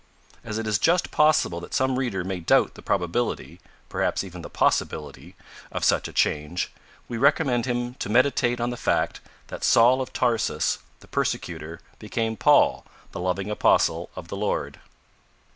As 0.43 0.57
it 0.57 0.65
is 0.65 0.79
just 0.79 1.11
possible 1.11 1.59
that 1.59 1.75
some 1.75 1.99
reader 1.99 2.23
may 2.23 2.39
doubt 2.39 2.73
the 2.73 2.81
probability 2.81 3.59
perhaps 3.87 4.23
even 4.23 4.41
the 4.41 4.49
possibility 4.49 5.35
of 5.71 5.83
such 5.83 6.07
a 6.07 6.11
change, 6.11 6.71
we 7.07 7.19
recommend 7.19 7.67
him 7.67 7.93
to 7.99 8.09
meditate 8.09 8.59
on 8.59 8.71
the 8.71 8.77
fact 8.77 9.19
that 9.49 9.63
Saul 9.63 10.01
of 10.01 10.11
Tarsus, 10.11 10.79
the 11.01 11.07
persecutor, 11.07 11.81
became 11.99 12.35
Paul, 12.35 12.83
the 13.11 13.19
loving 13.19 13.51
Apostle 13.51 14.09
of 14.15 14.27
the 14.27 14.35
Lord. 14.37 14.79